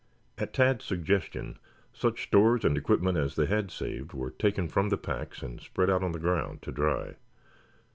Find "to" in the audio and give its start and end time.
6.63-6.71